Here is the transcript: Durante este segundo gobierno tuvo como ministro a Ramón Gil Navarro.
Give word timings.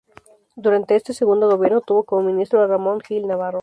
Durante 0.55 0.95
este 0.95 1.13
segundo 1.13 1.47
gobierno 1.47 1.81
tuvo 1.81 2.05
como 2.05 2.23
ministro 2.25 2.59
a 2.59 2.65
Ramón 2.65 3.01
Gil 3.01 3.27
Navarro. 3.27 3.59